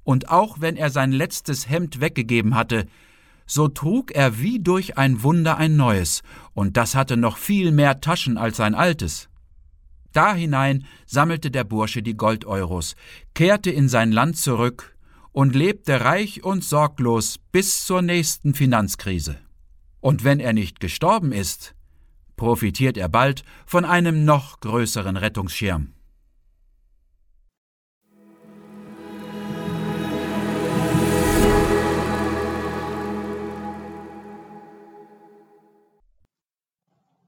Und 0.02 0.30
auch 0.30 0.60
wenn 0.60 0.76
er 0.76 0.90
sein 0.90 1.12
letztes 1.12 1.68
Hemd 1.68 2.00
weggegeben 2.00 2.54
hatte, 2.54 2.86
so 3.46 3.68
trug 3.68 4.12
er 4.12 4.40
wie 4.40 4.58
durch 4.58 4.98
ein 4.98 5.22
Wunder 5.22 5.58
ein 5.58 5.76
neues, 5.76 6.22
und 6.54 6.76
das 6.76 6.94
hatte 6.94 7.16
noch 7.16 7.36
viel 7.36 7.70
mehr 7.70 8.00
Taschen 8.00 8.38
als 8.38 8.56
sein 8.56 8.74
altes. 8.74 9.28
Da 10.12 10.34
hinein 10.34 10.84
sammelte 11.06 11.50
der 11.50 11.64
Bursche 11.64 12.02
die 12.02 12.16
Goldeuros, 12.16 12.96
kehrte 13.34 13.70
in 13.70 13.88
sein 13.88 14.12
Land 14.12 14.36
zurück 14.36 14.91
und 15.32 15.54
lebte 15.54 16.00
reich 16.02 16.44
und 16.44 16.62
sorglos 16.64 17.38
bis 17.50 17.84
zur 17.84 18.02
nächsten 18.02 18.54
Finanzkrise. 18.54 19.38
Und 20.00 20.24
wenn 20.24 20.40
er 20.40 20.52
nicht 20.52 20.80
gestorben 20.80 21.32
ist, 21.32 21.74
profitiert 22.36 22.96
er 22.96 23.08
bald 23.08 23.44
von 23.66 23.84
einem 23.84 24.24
noch 24.24 24.60
größeren 24.60 25.16
Rettungsschirm. 25.16 25.94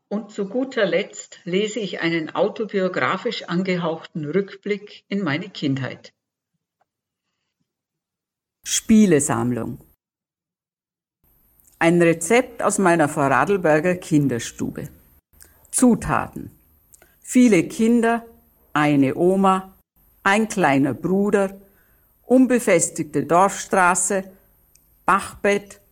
Und 0.08 0.30
zu 0.30 0.48
guter 0.48 0.86
Letzt 0.86 1.40
lese 1.44 1.80
ich 1.80 2.00
einen 2.00 2.34
autobiografisch 2.34 3.42
angehauchten 3.44 4.24
Rückblick 4.24 5.04
in 5.08 5.22
meine 5.22 5.48
Kindheit. 5.48 6.13
Spielesammlung. 8.66 9.78
Ein 11.78 12.00
Rezept 12.00 12.62
aus 12.62 12.78
meiner 12.78 13.10
Vorarlberger 13.10 13.96
Kinderstube. 13.96 14.88
Zutaten. 15.70 16.50
Viele 17.20 17.64
Kinder, 17.64 18.24
eine 18.72 19.16
Oma, 19.16 19.74
ein 20.22 20.48
kleiner 20.48 20.94
Bruder, 20.94 21.60
unbefestigte 22.22 23.24
Dorfstraße, 23.26 24.24
Bachbett, 25.04 25.82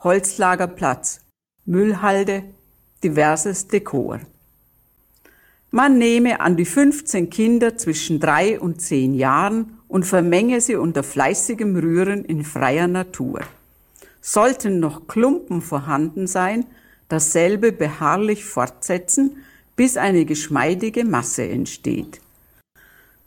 Holzlagerplatz, 0.00 1.22
Müllhalde, 1.64 2.44
diverses 3.02 3.68
Dekor. 3.68 4.20
Man 5.70 5.96
nehme 5.96 6.40
an 6.40 6.58
die 6.58 6.66
15 6.66 7.30
Kinder 7.30 7.78
zwischen 7.78 8.20
drei 8.20 8.60
und 8.60 8.82
zehn 8.82 9.14
Jahren 9.14 9.77
und 9.88 10.04
vermenge 10.04 10.60
sie 10.60 10.76
unter 10.76 11.02
fleißigem 11.02 11.76
Rühren 11.76 12.24
in 12.24 12.44
freier 12.44 12.86
Natur. 12.86 13.40
Sollten 14.20 14.80
noch 14.80 15.08
Klumpen 15.08 15.62
vorhanden 15.62 16.26
sein, 16.26 16.66
dasselbe 17.08 17.72
beharrlich 17.72 18.44
fortsetzen, 18.44 19.38
bis 19.76 19.96
eine 19.96 20.24
geschmeidige 20.24 21.04
Masse 21.04 21.48
entsteht. 21.48 22.20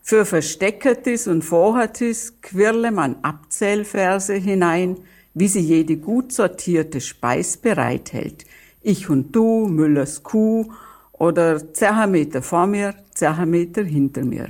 Für 0.03 0.25
Versteckertis 0.25 1.27
und 1.27 1.43
Vorhatis 1.43 2.33
quirle 2.41 2.91
man 2.91 3.15
Abzählverse 3.23 4.33
hinein, 4.33 4.97
wie 5.33 5.47
sie 5.47 5.61
jede 5.61 5.97
gut 5.97 6.33
sortierte 6.33 6.99
Speis 6.99 7.55
bereithält, 7.57 8.45
ich 8.81 9.09
und 9.09 9.35
du, 9.35 9.67
Müllers 9.67 10.23
Kuh 10.23 10.71
oder 11.13 11.71
zehn 11.73 12.11
Meter 12.11 12.41
vor 12.41 12.67
mir, 12.67 12.95
zehn 13.13 13.49
Meter 13.49 13.83
hinter 13.83 14.23
mir. 14.25 14.49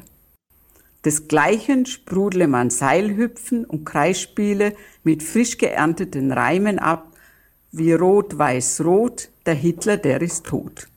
Desgleichen 1.03 1.86
sprudle 1.88 2.48
man 2.48 2.70
Seilhüpfen 2.70 3.65
und 3.65 3.86
Kreisspiele 3.86 4.74
mit 5.03 5.24
frisch 5.24 5.58
geernteten 5.58 6.31
Reimen 6.31 6.77
ab, 6.77 7.08
wie 7.72 7.93
Rot, 7.93 8.38
Weiß, 8.38 8.81
Rot, 8.84 9.29
der 9.46 9.55
Hitler, 9.55 9.98
der 9.98 10.22
ist 10.22 10.46
tot. 10.46 10.88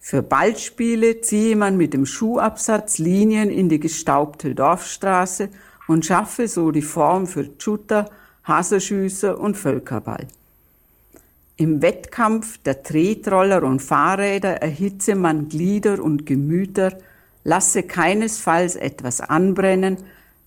Für 0.00 0.22
Ballspiele 0.22 1.20
ziehe 1.20 1.56
man 1.56 1.76
mit 1.76 1.94
dem 1.94 2.06
Schuhabsatz 2.06 2.98
Linien 2.98 3.50
in 3.50 3.68
die 3.68 3.80
gestaubte 3.80 4.54
Dorfstraße 4.54 5.48
und 5.86 6.04
schaffe 6.04 6.48
so 6.48 6.70
die 6.70 6.82
Form 6.82 7.26
für 7.26 7.48
Shooter, 7.58 8.10
Haserschüsse 8.44 9.36
und 9.36 9.56
Völkerball. 9.56 10.26
Im 11.56 11.82
Wettkampf 11.82 12.58
der 12.58 12.82
Tretroller 12.82 13.62
und 13.64 13.80
Fahrräder 13.80 14.62
erhitze 14.62 15.14
man 15.14 15.48
Glieder 15.48 16.02
und 16.02 16.24
Gemüter, 16.24 16.96
lasse 17.44 17.82
keinesfalls 17.82 18.76
etwas 18.76 19.20
anbrennen, 19.20 19.98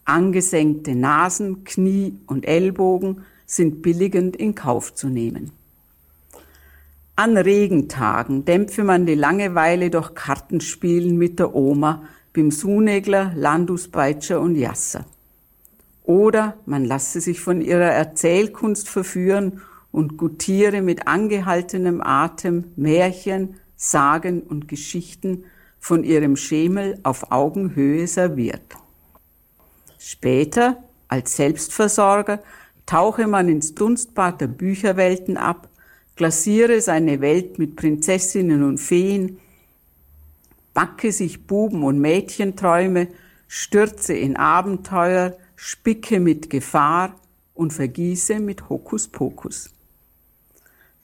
angesenkte 0.06 0.96
Nasen, 0.96 1.64
Knie 1.64 2.18
und 2.28 2.48
Ellbogen 2.48 3.24
sind 3.46 3.82
billigend 3.82 4.36
in 4.36 4.56
Kauf 4.56 4.94
zu 4.94 5.08
nehmen. 5.08 5.52
An 7.16 7.38
Regentagen 7.38 8.46
dämpfe 8.46 8.84
man 8.84 9.06
die 9.06 9.16
Langeweile 9.16 9.90
durch 9.90 10.16
Kartenspielen 10.16 11.18
mit 11.18 11.40
der 11.40 11.54
Oma, 11.54 12.04
beim 12.34 12.50
Sunegler, 12.50 13.34
Landuspeitscher 13.36 14.40
und 14.40 14.56
Jasser. 14.56 15.06
Oder 16.04 16.58
man 16.66 16.86
lasse 16.86 17.20
sich 17.22 17.42
von 17.42 17.62
ihrer 17.62 17.92
Erzählkunst 17.92 18.90
verführen 18.90 19.62
und 19.92 20.18
gutiere 20.18 20.82
mit 20.82 21.08
angehaltenem 21.08 22.02
Atem 22.02 22.72
Märchen, 22.76 23.56
Sagen 23.76 24.42
und 24.42 24.68
Geschichten 24.68 25.44
von 25.82 26.04
ihrem 26.04 26.38
Schemel 26.38 27.00
auf 27.04 27.32
Augenhöhe 27.32 28.08
serviert. 28.08 28.62
Später, 29.98 30.78
als 31.08 31.36
Selbstversorger, 31.36 32.42
tauche 32.86 33.28
man 33.28 33.50
ins 33.50 33.74
Dunstbad 33.74 34.40
der 34.42 34.48
Bücherwelten 34.48 35.38
ab, 35.38 35.70
glasiere 36.16 36.82
seine 36.82 37.20
Welt 37.20 37.58
mit 37.58 37.76
Prinzessinnen 37.76 38.64
und 38.64 38.78
Feen, 38.78 39.40
backe 40.74 41.12
sich 41.12 41.48
Buben- 41.48 41.84
und 41.84 42.00
Mädchenträume, 42.00 43.08
stürze 43.48 44.14
in 44.14 44.38
Abenteuer, 44.38 45.36
spicke 45.56 46.20
mit 46.20 46.50
Gefahr 46.50 47.16
und 47.56 47.74
vergieße 47.74 48.40
mit 48.40 48.70
Hokuspokus. 48.70 49.72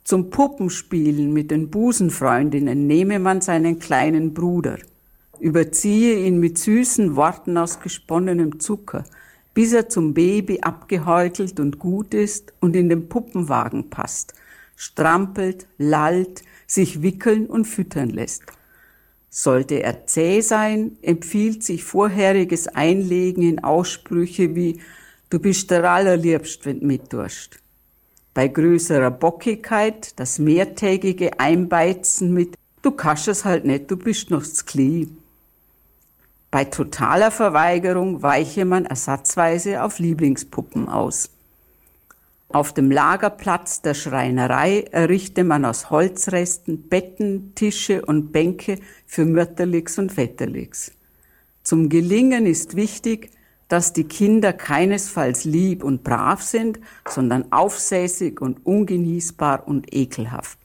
Zum 0.08 0.30
Puppenspielen 0.30 1.34
mit 1.34 1.52
den 1.52 1.70
Busenfreundinnen 1.70 2.88
nehme 2.88 3.20
man 3.20 3.42
seinen 3.42 3.78
kleinen 3.78 4.34
Bruder, 4.34 4.78
überziehe 5.42 6.26
ihn 6.26 6.40
mit 6.40 6.58
süßen 6.58 7.18
Worten 7.18 7.58
aus 7.58 7.82
gesponnenem 7.82 8.62
Zucker, 8.62 9.04
bis 9.54 9.74
er 9.74 9.90
zum 9.90 10.14
Baby 10.14 10.62
abgehäutelt 10.62 11.60
und 11.60 11.78
gut 11.78 12.14
ist 12.14 12.54
und 12.62 12.78
in 12.78 12.88
den 12.88 13.10
Puppenwagen 13.10 13.90
passt, 13.90 14.34
strampelt, 14.78 15.68
lallt, 15.78 16.42
sich 16.68 17.02
wickeln 17.02 17.46
und 17.46 17.66
füttern 17.66 18.10
lässt. 18.10 18.44
Sollte 19.30 19.84
er 19.84 20.08
zäh 20.08 20.40
sein, 20.40 20.96
empfiehlt 21.02 21.64
sich 21.64 21.84
vorheriges 21.84 22.70
Einlegen 22.70 23.44
in 23.44 23.62
Aussprüche 23.62 24.56
wie 24.56 24.80
Du 25.30 25.40
bist 25.40 25.70
der 25.70 25.84
allerliebst, 25.84 26.66
wenn 26.66 26.80
du 26.80 26.86
mitdurst 26.86 27.60
bei 28.38 28.50
größerer 28.50 29.10
Bockigkeit 29.10 30.20
das 30.20 30.38
mehrtägige 30.38 31.40
Einbeizen 31.40 32.36
mit 32.36 32.54
Du 32.84 32.92
kannst 32.92 33.28
es 33.28 33.46
halt 33.46 33.66
nicht, 33.66 33.90
du 33.90 33.98
bist 33.98 34.30
noch 34.30 34.44
zu 34.44 34.64
klein. 34.64 35.18
Bei 36.52 36.64
totaler 36.66 37.32
Verweigerung 37.32 38.22
weiche 38.22 38.64
man 38.64 38.86
ersatzweise 38.86 39.82
auf 39.82 39.98
Lieblingspuppen 39.98 40.88
aus. 40.88 41.32
Auf 42.50 42.76
dem 42.76 42.92
Lagerplatz 42.92 43.82
der 43.82 43.96
Schreinerei 43.96 44.82
errichte 44.92 45.44
man 45.44 45.66
aus 45.66 45.90
Holzresten 45.90 46.90
Betten, 46.90 47.56
Tische 47.56 48.06
und 48.06 48.32
Bänke 48.32 48.78
für 49.08 49.26
Mütterlichs 49.26 49.98
und 49.98 50.12
Vetterlichs. 50.12 50.92
Zum 51.64 51.90
Gelingen 51.90 52.46
ist 52.46 52.76
wichtig, 52.76 53.32
dass 53.68 53.94
die 53.94 54.06
Kinder 54.06 54.54
keinesfalls 54.54 55.44
lieb 55.44 55.84
und 55.84 56.04
brav 56.04 56.42
sind, 56.42 56.80
sondern 57.08 57.52
aufsässig 57.52 58.42
und 58.42 58.66
ungenießbar 58.66 59.68
und 59.68 59.94
ekelhaft. 59.94 60.58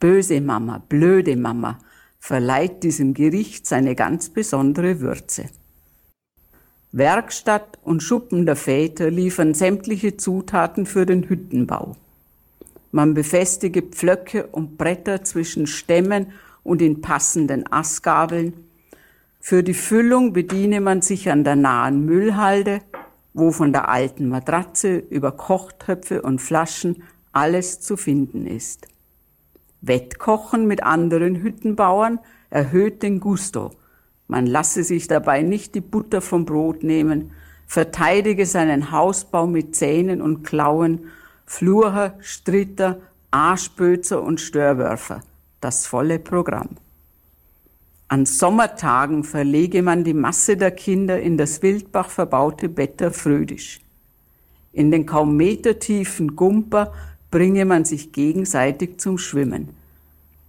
Böse 0.00 0.40
Mama, 0.40 0.82
blöde 0.88 1.36
Mama 1.36 1.78
verleiht 2.18 2.82
diesem 2.82 3.14
Gericht 3.14 3.66
seine 3.66 3.94
ganz 3.94 4.28
besondere 4.28 5.00
Würze. 5.00 5.46
Werkstatt 6.92 7.78
und 7.82 8.02
Schuppen 8.02 8.46
der 8.46 8.56
Väter 8.56 9.10
liefern 9.10 9.52
sämtliche 9.52 10.16
Zutaten 10.16 10.86
für 10.86 11.06
den 11.06 11.28
Hüttenbau. 11.28 11.96
Man 12.92 13.14
befestige 13.14 13.82
Pflöcke 13.82 14.46
und 14.46 14.78
Bretter 14.78 15.24
zwischen 15.24 15.66
Stämmen 15.66 16.28
und 16.62 16.80
in 16.80 17.00
passenden 17.00 17.70
Astgabeln, 17.72 18.54
für 19.46 19.62
die 19.62 19.74
Füllung 19.74 20.32
bediene 20.32 20.80
man 20.80 21.02
sich 21.02 21.30
an 21.30 21.44
der 21.44 21.54
nahen 21.54 22.06
Müllhalde, 22.06 22.80
wo 23.34 23.50
von 23.50 23.74
der 23.74 23.90
alten 23.90 24.30
Matratze 24.30 24.96
über 24.96 25.32
Kochtöpfe 25.32 26.22
und 26.22 26.40
Flaschen 26.40 27.02
alles 27.32 27.78
zu 27.82 27.98
finden 27.98 28.46
ist. 28.46 28.88
Wettkochen 29.82 30.66
mit 30.66 30.82
anderen 30.82 31.36
Hüttenbauern 31.36 32.20
erhöht 32.48 33.02
den 33.02 33.20
Gusto. 33.20 33.72
Man 34.28 34.46
lasse 34.46 34.82
sich 34.82 35.08
dabei 35.08 35.42
nicht 35.42 35.74
die 35.74 35.82
Butter 35.82 36.22
vom 36.22 36.46
Brot 36.46 36.82
nehmen, 36.82 37.32
verteidige 37.66 38.46
seinen 38.46 38.92
Hausbau 38.92 39.46
mit 39.46 39.76
Zähnen 39.76 40.22
und 40.22 40.42
Klauen, 40.42 41.08
Flurher, 41.44 42.14
Stritter, 42.20 43.02
Arschbözer 43.30 44.22
und 44.22 44.40
Störwürfer. 44.40 45.20
Das 45.60 45.86
volle 45.86 46.18
Programm. 46.18 46.78
An 48.08 48.26
Sommertagen 48.26 49.24
verlege 49.24 49.82
man 49.82 50.04
die 50.04 50.14
Masse 50.14 50.56
der 50.56 50.70
Kinder 50.70 51.20
in 51.20 51.38
das 51.38 51.62
Wildbach 51.62 52.10
verbaute 52.10 52.68
Better 52.68 53.10
Frödisch. 53.10 53.80
In 54.72 54.90
den 54.90 55.06
kaum 55.06 55.36
metertiefen 55.36 56.36
Gumper 56.36 56.92
bringe 57.30 57.64
man 57.64 57.84
sich 57.84 58.12
gegenseitig 58.12 58.98
zum 58.98 59.18
Schwimmen. 59.18 59.70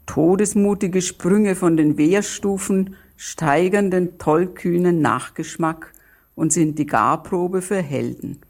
Todesmutige 0.05 1.01
Sprünge 1.01 1.55
von 1.55 1.77
den 1.77 1.97
Wehrstufen 1.97 2.95
steigern 3.17 3.89
den 3.89 4.17
tollkühnen 4.17 5.01
Nachgeschmack 5.01 5.93
und 6.35 6.51
sind 6.51 6.77
die 6.77 6.85
Garprobe 6.85 7.61
für 7.61 7.81
Helden. 7.81 8.41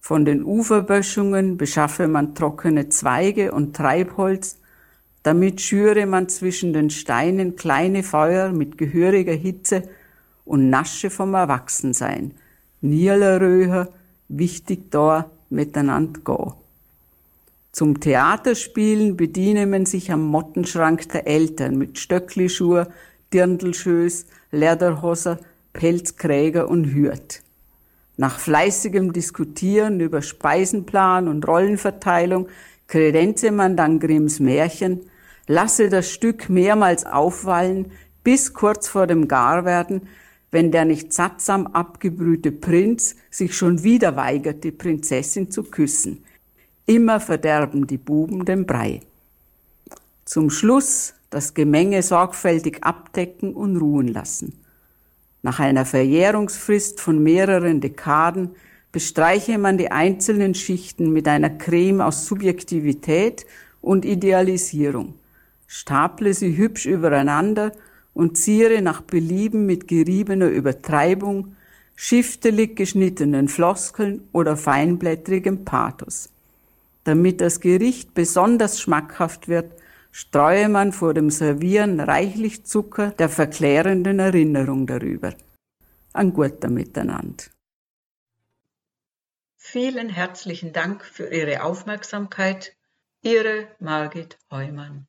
Von 0.00 0.24
den 0.24 0.44
Uferböschungen 0.44 1.56
beschaffe 1.56 2.08
man 2.08 2.34
trockene 2.34 2.88
Zweige 2.90 3.52
und 3.52 3.74
Treibholz, 3.74 4.58
damit 5.24 5.62
schüre 5.62 6.04
man 6.04 6.28
zwischen 6.28 6.74
den 6.74 6.90
Steinen 6.90 7.56
kleine 7.56 8.02
Feuer 8.02 8.52
mit 8.52 8.76
gehöriger 8.76 9.32
Hitze 9.32 9.82
und 10.44 10.68
nasche 10.68 11.08
vom 11.08 11.32
Erwachsensein. 11.32 12.32
Nierleröher, 12.82 13.88
wichtig 14.28 14.90
da, 14.90 15.30
miteinander 15.48 16.20
go. 16.20 16.54
Zum 17.72 18.00
Theaterspielen 18.00 19.16
bediene 19.16 19.66
man 19.66 19.86
sich 19.86 20.12
am 20.12 20.26
Mottenschrank 20.26 21.08
der 21.08 21.26
Eltern 21.26 21.78
mit 21.78 21.98
Stöcklischuhe, 21.98 22.88
Dirndlschöß, 23.32 24.26
Lederhoser, 24.50 25.38
Pelzkräger 25.72 26.68
und 26.68 26.84
Hürt. 26.92 27.42
Nach 28.18 28.38
fleißigem 28.38 29.14
Diskutieren 29.14 30.00
über 30.00 30.20
Speisenplan 30.20 31.28
und 31.28 31.48
Rollenverteilung 31.48 32.48
kredenze 32.88 33.50
man 33.50 33.74
dann 33.74 33.98
Grimms 33.98 34.38
Märchen, 34.38 35.00
lasse 35.46 35.88
das 35.88 36.10
Stück 36.10 36.48
mehrmals 36.48 37.04
aufwallen, 37.04 37.92
bis 38.22 38.54
kurz 38.54 38.88
vor 38.88 39.06
dem 39.06 39.28
Garwerden, 39.28 40.08
wenn 40.50 40.70
der 40.70 40.84
nicht 40.84 41.12
sattsam 41.12 41.66
abgebrühte 41.66 42.52
Prinz 42.52 43.16
sich 43.30 43.56
schon 43.56 43.82
wieder 43.82 44.16
weigert, 44.16 44.64
die 44.64 44.70
Prinzessin 44.70 45.50
zu 45.50 45.64
küssen. 45.64 46.24
Immer 46.86 47.20
verderben 47.20 47.86
die 47.86 47.98
Buben 47.98 48.44
den 48.44 48.66
Brei. 48.66 49.00
Zum 50.24 50.50
Schluss 50.50 51.14
das 51.30 51.54
Gemenge 51.54 52.02
sorgfältig 52.02 52.84
abdecken 52.84 53.52
und 53.54 53.76
ruhen 53.76 54.08
lassen. 54.08 54.58
Nach 55.42 55.58
einer 55.58 55.84
Verjährungsfrist 55.84 57.00
von 57.00 57.22
mehreren 57.22 57.80
Dekaden 57.80 58.50
bestreiche 58.92 59.58
man 59.58 59.76
die 59.76 59.90
einzelnen 59.90 60.54
Schichten 60.54 61.12
mit 61.12 61.26
einer 61.26 61.50
Creme 61.50 62.00
aus 62.00 62.26
Subjektivität 62.26 63.44
und 63.80 64.04
Idealisierung 64.04 65.14
staple 65.74 66.32
sie 66.34 66.56
hübsch 66.56 66.86
übereinander 66.86 67.72
und 68.12 68.38
ziere 68.38 68.80
nach 68.80 69.00
Belieben 69.00 69.66
mit 69.66 69.88
geriebener 69.88 70.46
Übertreibung, 70.46 71.56
schiftelig 71.96 72.76
geschnittenen 72.76 73.48
Floskeln 73.48 74.28
oder 74.30 74.56
feinblättrigem 74.56 75.64
Pathos. 75.64 76.30
Damit 77.02 77.40
das 77.40 77.58
Gericht 77.58 78.14
besonders 78.14 78.80
schmackhaft 78.80 79.48
wird, 79.48 79.72
streue 80.12 80.68
man 80.68 80.92
vor 80.92 81.12
dem 81.12 81.28
Servieren 81.28 81.98
reichlich 81.98 82.64
Zucker 82.64 83.10
der 83.10 83.28
verklärenden 83.28 84.20
Erinnerung 84.20 84.86
darüber. 84.86 85.34
Ein 86.12 86.32
guter 86.32 86.70
Miteinander. 86.70 87.46
Vielen 89.56 90.08
herzlichen 90.08 90.72
Dank 90.72 91.04
für 91.04 91.34
Ihre 91.34 91.64
Aufmerksamkeit. 91.64 92.76
Ihre 93.22 93.66
Margit 93.80 94.38
Heumann. 94.52 95.08